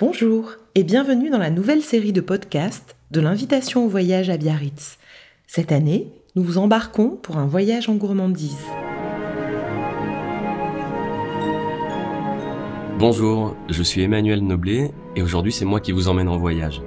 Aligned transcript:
Bonjour 0.00 0.52
et 0.74 0.82
bienvenue 0.82 1.28
dans 1.28 1.36
la 1.36 1.50
nouvelle 1.50 1.82
série 1.82 2.14
de 2.14 2.22
podcasts 2.22 2.96
de 3.10 3.20
l'invitation 3.20 3.84
au 3.84 3.88
voyage 3.90 4.30
à 4.30 4.38
Biarritz. 4.38 4.96
Cette 5.46 5.72
année, 5.72 6.10
nous 6.34 6.42
vous 6.42 6.56
embarquons 6.56 7.18
pour 7.22 7.36
un 7.36 7.44
voyage 7.44 7.90
en 7.90 7.96
gourmandise. 7.96 8.64
Bonjour, 12.98 13.54
je 13.68 13.82
suis 13.82 14.00
Emmanuel 14.00 14.42
Noblet 14.42 14.90
et 15.16 15.22
aujourd'hui 15.22 15.52
c'est 15.52 15.66
moi 15.66 15.80
qui 15.80 15.92
vous 15.92 16.08
emmène 16.08 16.28
en 16.28 16.38
voyage. 16.38 16.80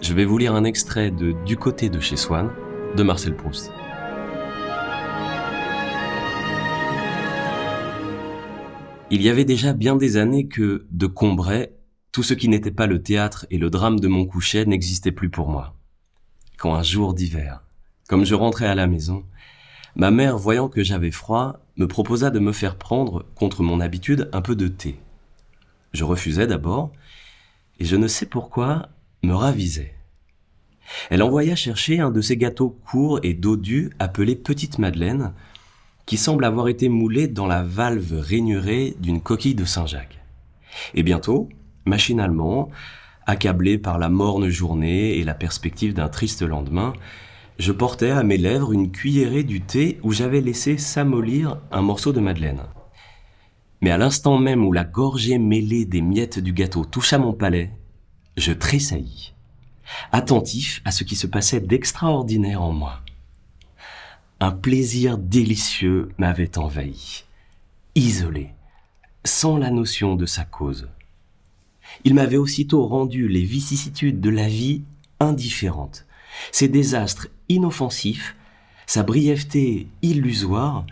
Je 0.00 0.12
vais 0.12 0.24
vous 0.24 0.38
lire 0.38 0.56
un 0.56 0.64
extrait 0.64 1.12
de 1.12 1.36
Du 1.46 1.56
côté 1.56 1.88
de 1.88 2.00
chez 2.00 2.16
Swann 2.16 2.50
de 2.96 3.02
Marcel 3.04 3.36
Proust. 3.36 3.70
Il 9.12 9.22
y 9.22 9.28
avait 9.28 9.44
déjà 9.44 9.74
bien 9.74 9.94
des 9.94 10.16
années 10.16 10.48
que, 10.48 10.86
de 10.90 11.06
Combray, 11.06 11.70
tout 12.18 12.24
ce 12.24 12.34
qui 12.34 12.48
n'était 12.48 12.72
pas 12.72 12.88
le 12.88 13.00
théâtre 13.00 13.46
et 13.48 13.58
le 13.58 13.70
drame 13.70 14.00
de 14.00 14.08
mon 14.08 14.26
coucher 14.26 14.66
n'existait 14.66 15.12
plus 15.12 15.30
pour 15.30 15.48
moi. 15.48 15.76
Quand 16.56 16.74
un 16.74 16.82
jour 16.82 17.14
d'hiver, 17.14 17.62
comme 18.08 18.24
je 18.24 18.34
rentrais 18.34 18.66
à 18.66 18.74
la 18.74 18.88
maison, 18.88 19.22
ma 19.94 20.10
mère, 20.10 20.36
voyant 20.36 20.68
que 20.68 20.82
j'avais 20.82 21.12
froid, 21.12 21.60
me 21.76 21.86
proposa 21.86 22.30
de 22.30 22.40
me 22.40 22.50
faire 22.50 22.74
prendre, 22.74 23.24
contre 23.36 23.62
mon 23.62 23.78
habitude, 23.78 24.28
un 24.32 24.40
peu 24.42 24.56
de 24.56 24.66
thé. 24.66 24.98
Je 25.92 26.02
refusai 26.02 26.48
d'abord, 26.48 26.90
et 27.78 27.84
je 27.84 27.94
ne 27.94 28.08
sais 28.08 28.26
pourquoi, 28.26 28.88
me 29.22 29.34
ravisai. 29.34 29.94
Elle 31.10 31.22
envoya 31.22 31.54
chercher 31.54 32.00
un 32.00 32.10
de 32.10 32.20
ces 32.20 32.36
gâteaux 32.36 32.80
courts 32.90 33.20
et 33.22 33.34
dodus 33.34 33.92
appelés 34.00 34.34
Petite 34.34 34.80
Madeleine, 34.80 35.34
qui 36.04 36.16
semble 36.16 36.44
avoir 36.44 36.66
été 36.66 36.88
moulé 36.88 37.28
dans 37.28 37.46
la 37.46 37.62
valve 37.62 38.18
rainurée 38.18 38.96
d'une 38.98 39.20
coquille 39.20 39.54
de 39.54 39.64
Saint-Jacques. 39.64 40.18
Et 40.94 41.04
bientôt, 41.04 41.48
Machinalement, 41.88 42.68
accablé 43.24 43.78
par 43.78 43.98
la 43.98 44.10
morne 44.10 44.48
journée 44.48 45.16
et 45.16 45.24
la 45.24 45.32
perspective 45.32 45.94
d'un 45.94 46.08
triste 46.08 46.42
lendemain, 46.42 46.92
je 47.58 47.72
portais 47.72 48.10
à 48.10 48.22
mes 48.22 48.36
lèvres 48.36 48.72
une 48.72 48.92
cuillerée 48.92 49.42
du 49.42 49.62
thé 49.62 49.98
où 50.02 50.12
j'avais 50.12 50.42
laissé 50.42 50.76
s'amollir 50.76 51.56
un 51.72 51.80
morceau 51.80 52.12
de 52.12 52.20
madeleine. 52.20 52.60
Mais 53.80 53.90
à 53.90 53.96
l'instant 53.96 54.36
même 54.36 54.66
où 54.66 54.72
la 54.72 54.84
gorgée 54.84 55.38
mêlée 55.38 55.86
des 55.86 56.02
miettes 56.02 56.38
du 56.38 56.52
gâteau 56.52 56.84
toucha 56.84 57.16
mon 57.16 57.32
palais, 57.32 57.72
je 58.36 58.52
tressaillis, 58.52 59.32
attentif 60.12 60.82
à 60.84 60.90
ce 60.90 61.04
qui 61.04 61.16
se 61.16 61.26
passait 61.26 61.60
d'extraordinaire 61.60 62.62
en 62.62 62.72
moi. 62.72 63.00
Un 64.40 64.52
plaisir 64.52 65.16
délicieux 65.16 66.10
m'avait 66.18 66.58
envahi, 66.58 67.24
isolé, 67.94 68.50
sans 69.24 69.56
la 69.56 69.70
notion 69.70 70.16
de 70.16 70.26
sa 70.26 70.44
cause. 70.44 70.88
Il 72.04 72.14
m'avait 72.14 72.36
aussitôt 72.36 72.86
rendu 72.86 73.28
les 73.28 73.42
vicissitudes 73.42 74.20
de 74.20 74.30
la 74.30 74.48
vie 74.48 74.82
indifférentes, 75.20 76.06
ses 76.52 76.68
désastres 76.68 77.28
inoffensifs, 77.48 78.36
sa 78.86 79.02
brièveté 79.02 79.88
illusoire, 80.02 80.86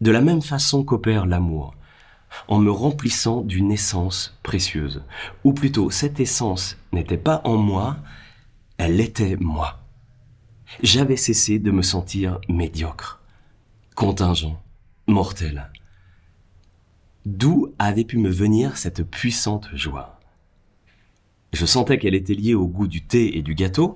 de 0.00 0.10
la 0.10 0.20
même 0.20 0.42
façon 0.42 0.84
qu'opère 0.84 1.26
l'amour, 1.26 1.74
en 2.46 2.58
me 2.58 2.70
remplissant 2.70 3.40
d'une 3.40 3.72
essence 3.72 4.38
précieuse. 4.42 5.02
Ou 5.44 5.52
plutôt, 5.52 5.90
cette 5.90 6.20
essence 6.20 6.76
n'était 6.92 7.16
pas 7.16 7.40
en 7.44 7.56
moi, 7.56 7.98
elle 8.76 9.00
était 9.00 9.36
moi. 9.36 9.80
J'avais 10.82 11.16
cessé 11.16 11.58
de 11.58 11.70
me 11.70 11.82
sentir 11.82 12.40
médiocre, 12.48 13.20
contingent, 13.94 14.60
mortel. 15.06 15.70
D'où 17.26 17.74
avait 17.78 18.04
pu 18.04 18.18
me 18.18 18.30
venir 18.30 18.76
cette 18.76 19.02
puissante 19.02 19.68
joie? 19.74 20.17
Je 21.52 21.66
sentais 21.66 21.98
qu'elle 21.98 22.14
était 22.14 22.34
liée 22.34 22.54
au 22.54 22.66
goût 22.66 22.86
du 22.86 23.02
thé 23.02 23.36
et 23.36 23.42
du 23.42 23.54
gâteau, 23.54 23.94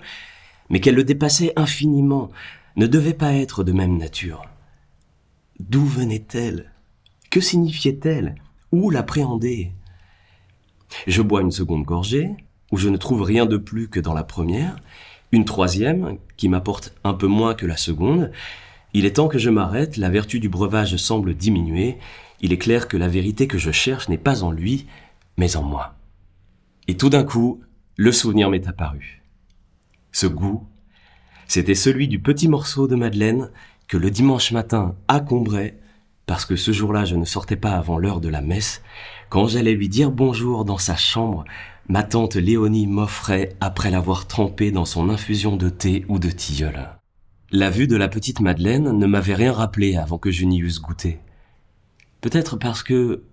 mais 0.70 0.80
qu'elle 0.80 0.94
le 0.94 1.04
dépassait 1.04 1.52
infiniment, 1.56 2.30
ne 2.76 2.86
devait 2.86 3.14
pas 3.14 3.34
être 3.34 3.64
de 3.64 3.72
même 3.72 3.98
nature. 3.98 4.42
D'où 5.60 5.84
venait-elle? 5.84 6.72
Que 7.30 7.40
signifiait-elle? 7.40 8.34
Où 8.72 8.90
l'appréhender? 8.90 9.72
Je 11.06 11.22
bois 11.22 11.42
une 11.42 11.50
seconde 11.50 11.84
gorgée, 11.84 12.30
où 12.70 12.78
je 12.78 12.88
ne 12.88 12.96
trouve 12.96 13.22
rien 13.22 13.46
de 13.46 13.58
plus 13.58 13.88
que 13.88 14.00
dans 14.00 14.14
la 14.14 14.24
première, 14.24 14.76
une 15.30 15.44
troisième, 15.44 16.18
qui 16.36 16.48
m'apporte 16.48 16.94
un 17.04 17.14
peu 17.14 17.26
moins 17.26 17.54
que 17.54 17.66
la 17.66 17.76
seconde. 17.76 18.32
Il 18.94 19.04
est 19.04 19.16
temps 19.16 19.28
que 19.28 19.38
je 19.38 19.50
m'arrête, 19.50 19.96
la 19.96 20.10
vertu 20.10 20.40
du 20.40 20.48
breuvage 20.48 20.96
semble 20.96 21.34
diminuer, 21.34 21.98
il 22.40 22.52
est 22.52 22.58
clair 22.58 22.88
que 22.88 22.96
la 22.96 23.08
vérité 23.08 23.46
que 23.46 23.58
je 23.58 23.70
cherche 23.70 24.08
n'est 24.08 24.18
pas 24.18 24.42
en 24.42 24.50
lui, 24.50 24.86
mais 25.36 25.56
en 25.56 25.62
moi. 25.62 25.94
Et 26.88 26.96
tout 26.96 27.10
d'un 27.10 27.24
coup, 27.24 27.60
le 27.96 28.12
souvenir 28.12 28.50
m'est 28.50 28.66
apparu. 28.66 29.22
Ce 30.10 30.26
goût, 30.26 30.66
c'était 31.46 31.74
celui 31.74 32.08
du 32.08 32.20
petit 32.20 32.48
morceau 32.48 32.88
de 32.88 32.96
Madeleine 32.96 33.50
que 33.88 33.96
le 33.96 34.10
dimanche 34.10 34.52
matin 34.52 34.94
à 35.08 35.20
parce 36.26 36.46
que 36.46 36.56
ce 36.56 36.72
jour-là 36.72 37.04
je 37.04 37.16
ne 37.16 37.24
sortais 37.24 37.56
pas 37.56 37.72
avant 37.72 37.98
l'heure 37.98 38.20
de 38.20 38.28
la 38.28 38.40
messe, 38.40 38.82
quand 39.28 39.46
j'allais 39.46 39.74
lui 39.74 39.88
dire 39.88 40.10
bonjour 40.10 40.64
dans 40.64 40.78
sa 40.78 40.96
chambre, 40.96 41.44
ma 41.88 42.02
tante 42.02 42.36
Léonie 42.36 42.86
m'offrait 42.86 43.54
après 43.60 43.90
l'avoir 43.90 44.26
trempé 44.26 44.70
dans 44.70 44.84
son 44.84 45.10
infusion 45.10 45.56
de 45.56 45.68
thé 45.68 46.04
ou 46.08 46.18
de 46.18 46.30
tilleul. 46.30 46.88
La 47.50 47.70
vue 47.70 47.86
de 47.86 47.96
la 47.96 48.08
petite 48.08 48.40
Madeleine 48.40 48.96
ne 48.96 49.06
m'avait 49.06 49.34
rien 49.34 49.52
rappelé 49.52 49.96
avant 49.96 50.16
que 50.16 50.30
je 50.30 50.44
n'y 50.44 50.60
eusse 50.60 50.80
goûté. 50.80 51.18
Peut-être 52.22 52.56
parce 52.56 52.82
que, 52.82 53.24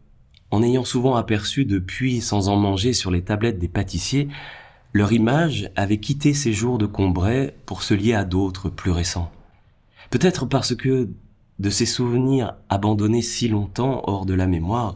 en 0.52 0.64
ayant 0.64 0.84
souvent 0.86 1.16
aperçu 1.16 1.66
depuis 1.66 2.22
sans 2.22 2.50
en 2.50 2.56
manger 2.56 2.94
sur 2.94 3.12
les 3.12 3.22
tablettes 3.22 3.60
des 3.60 3.68
pâtissiers, 3.68 4.30
leur 4.94 5.14
image 5.14 5.70
avait 5.76 6.00
quitté 6.00 6.34
ces 6.34 6.54
jours 6.54 6.78
de 6.78 6.88
Combray 6.88 7.54
pour 7.66 7.84
se 7.84 7.94
lier 7.94 8.14
à 8.14 8.26
d'autres 8.26 8.70
plus 8.70 8.92
récents. 8.92 9.32
Peut-être 10.10 10.46
parce 10.48 10.76
que, 10.76 11.10
de 11.60 11.70
ces 11.70 11.86
souvenirs 11.86 12.56
abandonnés 12.70 13.22
si 13.22 13.48
longtemps 13.48 14.02
hors 14.08 14.26
de 14.26 14.34
la 14.34 14.48
mémoire, 14.48 14.96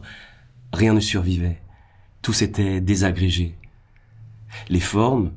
rien 0.72 0.94
ne 0.94 1.00
survivait. 1.00 1.60
Tout 2.22 2.32
s'était 2.32 2.80
désagrégé. 2.80 3.54
Les 4.68 4.80
formes, 4.80 5.32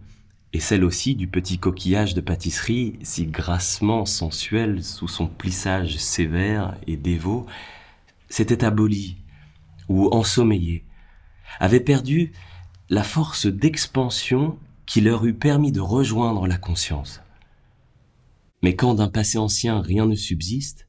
et 0.53 0.59
celles 0.59 0.85
aussi 0.85 1.15
du 1.15 1.27
petit 1.27 1.59
coquillage 1.59 2.13
de 2.15 2.21
pâtisserie, 2.21 2.97
si 3.03 3.25
grassement 3.25 4.05
sensuel 4.05 4.83
sous 4.83 5.07
son 5.07 5.27
plissage 5.27 5.97
sévère 5.97 6.75
et 6.87 6.97
dévot, 6.97 7.45
s'étaient 8.29 8.63
abolies 8.63 9.17
ou 9.87 10.09
ensommeillés, 10.13 10.85
avaient 11.59 11.79
perdu 11.79 12.31
la 12.89 13.03
force 13.03 13.45
d'expansion 13.47 14.57
qui 14.85 15.01
leur 15.01 15.25
eût 15.25 15.33
permis 15.33 15.71
de 15.71 15.81
rejoindre 15.81 16.47
la 16.47 16.57
conscience. 16.57 17.21
Mais 18.63 18.75
quand 18.75 18.95
d'un 18.95 19.09
passé 19.09 19.37
ancien 19.37 19.81
rien 19.81 20.05
ne 20.05 20.15
subsiste, 20.15 20.87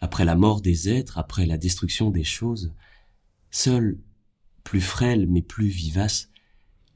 après 0.00 0.24
la 0.24 0.36
mort 0.36 0.60
des 0.60 0.88
êtres, 0.88 1.18
après 1.18 1.46
la 1.46 1.58
destruction 1.58 2.10
des 2.10 2.24
choses, 2.24 2.72
seul, 3.50 3.98
plus 4.64 4.80
frêle 4.80 5.26
mais 5.28 5.42
plus 5.42 5.68
vivace, 5.68 6.30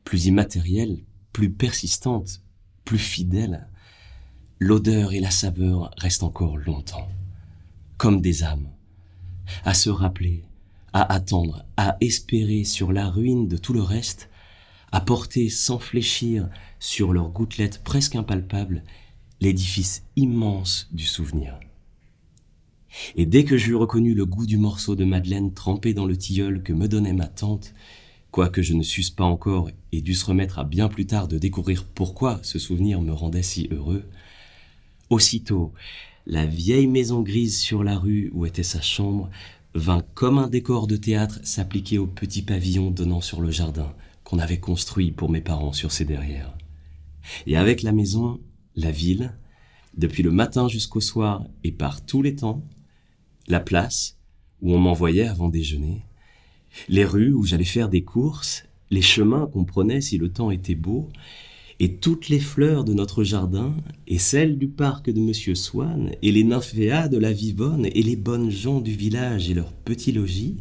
plus 0.04 0.26
immatérielle, 0.26 1.04
plus 1.32 1.52
persistante, 1.52 2.42
plus 2.84 2.98
fidèle, 2.98 3.68
l'odeur 4.58 5.12
et 5.12 5.20
la 5.20 5.30
saveur 5.30 5.90
restent 5.96 6.22
encore 6.22 6.56
longtemps, 6.56 7.08
comme 7.96 8.20
des 8.20 8.42
âmes, 8.42 8.68
à 9.64 9.74
se 9.74 9.90
rappeler, 9.90 10.44
à 10.92 11.12
attendre, 11.12 11.64
à 11.76 11.96
espérer 12.00 12.64
sur 12.64 12.92
la 12.92 13.08
ruine 13.08 13.48
de 13.48 13.56
tout 13.56 13.72
le 13.72 13.82
reste, 13.82 14.28
à 14.92 15.00
porter 15.00 15.48
sans 15.48 15.78
fléchir 15.78 16.48
sur 16.78 17.12
leurs 17.12 17.30
gouttelettes 17.30 17.82
presque 17.84 18.16
impalpables 18.16 18.82
l'édifice 19.40 20.04
immense 20.16 20.88
du 20.92 21.06
souvenir. 21.06 21.58
Et 23.16 23.24
dès 23.24 23.44
que 23.44 23.56
j'eus 23.56 23.76
reconnu 23.76 24.14
le 24.14 24.26
goût 24.26 24.46
du 24.46 24.56
morceau 24.56 24.96
de 24.96 25.04
madeleine 25.04 25.54
trempé 25.54 25.94
dans 25.94 26.06
le 26.06 26.16
tilleul 26.16 26.62
que 26.62 26.72
me 26.72 26.88
donnait 26.88 27.12
ma 27.12 27.28
tante, 27.28 27.72
quoique 28.30 28.62
je 28.62 28.74
ne 28.74 28.82
susse 28.82 29.10
pas 29.10 29.24
encore 29.24 29.70
et 29.92 30.02
dû 30.02 30.14
se 30.14 30.26
remettre 30.26 30.58
à 30.58 30.64
bien 30.64 30.88
plus 30.88 31.06
tard 31.06 31.28
de 31.28 31.38
découvrir 31.38 31.84
pourquoi 31.84 32.40
ce 32.42 32.58
souvenir 32.58 33.00
me 33.00 33.12
rendait 33.12 33.42
si 33.42 33.68
heureux, 33.70 34.04
aussitôt 35.08 35.72
la 36.26 36.46
vieille 36.46 36.86
maison 36.86 37.22
grise 37.22 37.58
sur 37.58 37.82
la 37.82 37.98
rue 37.98 38.30
où 38.34 38.46
était 38.46 38.62
sa 38.62 38.80
chambre 38.80 39.30
vint 39.74 40.02
comme 40.14 40.38
un 40.38 40.48
décor 40.48 40.86
de 40.86 40.96
théâtre 40.96 41.40
s'appliquer 41.42 41.98
au 41.98 42.06
petit 42.06 42.42
pavillon 42.42 42.90
donnant 42.90 43.20
sur 43.20 43.40
le 43.40 43.50
jardin 43.50 43.94
qu'on 44.24 44.38
avait 44.38 44.60
construit 44.60 45.12
pour 45.12 45.30
mes 45.30 45.40
parents 45.40 45.72
sur 45.72 45.92
ses 45.92 46.04
derrières. 46.04 46.56
Et 47.46 47.56
avec 47.56 47.82
la 47.82 47.92
maison, 47.92 48.40
la 48.76 48.90
ville, 48.90 49.32
depuis 49.96 50.22
le 50.22 50.30
matin 50.30 50.68
jusqu'au 50.68 51.00
soir 51.00 51.44
et 51.64 51.72
par 51.72 52.04
tous 52.04 52.22
les 52.22 52.36
temps, 52.36 52.62
la 53.48 53.60
place 53.60 54.16
où 54.62 54.74
on 54.74 54.78
m'envoyait 54.78 55.26
avant 55.26 55.48
déjeuner, 55.48 56.04
les 56.88 57.04
rues 57.04 57.32
où 57.32 57.44
j'allais 57.44 57.64
faire 57.64 57.88
des 57.88 58.04
courses, 58.04 58.64
les 58.90 59.02
chemins 59.02 59.46
qu'on 59.46 59.64
prenait 59.64 60.00
si 60.00 60.18
le 60.18 60.32
temps 60.32 60.50
était 60.50 60.74
beau, 60.74 61.08
et 61.80 61.94
toutes 61.94 62.28
les 62.28 62.40
fleurs 62.40 62.84
de 62.84 62.92
notre 62.92 63.24
jardin, 63.24 63.74
et 64.06 64.18
celles 64.18 64.58
du 64.58 64.68
parc 64.68 65.08
de 65.08 65.18
Monsieur 65.18 65.54
Swann, 65.54 66.12
et 66.20 66.30
les 66.30 66.44
nymphéas 66.44 67.08
de 67.08 67.16
la 67.16 67.32
Vivonne, 67.32 67.86
et 67.86 68.02
les 68.02 68.16
bonnes 68.16 68.50
gens 68.50 68.82
du 68.82 68.92
village 68.92 69.50
et 69.50 69.54
leurs 69.54 69.72
petits 69.72 70.12
logis, 70.12 70.58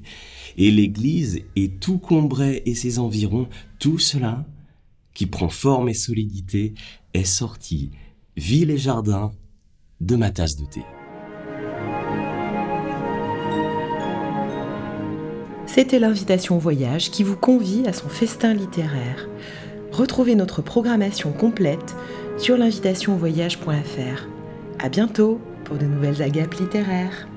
et 0.57 0.71
l'église 0.71 1.41
et 1.57 1.71
tout 1.71 1.97
Combray 1.97 2.63
et 2.65 2.73
ses 2.73 2.99
environs, 2.99 3.49
tout 3.79 3.99
cela, 3.99 4.45
qui 5.13 5.25
prend 5.25 5.49
forme 5.49 5.89
et 5.89 5.93
solidité, 5.93 6.73
est 7.13 7.25
sorti, 7.25 7.91
ville 8.37 8.71
et 8.71 8.77
jardin, 8.77 9.31
de 9.99 10.15
ma 10.15 10.31
tasse 10.31 10.55
de 10.55 10.65
thé. 10.65 10.81
C'était 15.65 15.99
l'invitation 15.99 16.55
au 16.55 16.59
voyage 16.59 17.11
qui 17.11 17.23
vous 17.23 17.35
convie 17.35 17.85
à 17.85 17.93
son 17.93 18.07
festin 18.07 18.53
littéraire. 18.53 19.27
Retrouvez 19.91 20.35
notre 20.35 20.61
programmation 20.61 21.31
complète 21.31 21.95
sur 22.37 22.57
l'invitationvoyage.fr. 22.57 24.27
À 24.79 24.89
bientôt 24.89 25.41
pour 25.65 25.77
de 25.77 25.85
nouvelles 25.85 26.21
agapes 26.21 26.55
littéraires. 26.55 27.27